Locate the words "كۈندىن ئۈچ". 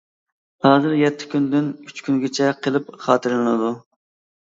1.35-2.03